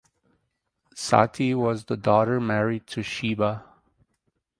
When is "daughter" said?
1.95-2.39